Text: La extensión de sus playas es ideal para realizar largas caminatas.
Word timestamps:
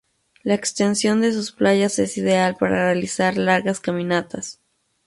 La 0.41 0.55
extensión 0.55 1.21
de 1.21 1.31
sus 1.31 1.51
playas 1.51 1.99
es 1.99 2.17
ideal 2.17 2.55
para 2.57 2.85
realizar 2.85 3.37
largas 3.37 3.79
caminatas. 3.79 4.59